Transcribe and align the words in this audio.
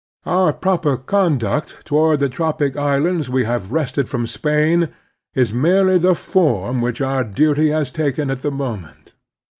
Our 0.25 0.51
proper 0.51 0.97
conduct 0.97 1.85
toward 1.85 2.21
the 2.21 2.27
tropic 2.27 2.75
islands 2.75 3.29
we 3.29 3.45
have 3.45 3.71
wrested 3.71 4.09
from 4.09 4.25
Spain 4.25 4.89
is 5.35 5.53
merely 5.53 5.99
the 5.99 6.15
form 6.15 6.81
which 6.81 7.01
our 7.01 7.23
duty 7.23 7.69
has 7.69 7.91
taken 7.91 8.31
at 8.31 8.41
the 8.41 8.49
moment. 8.49 9.13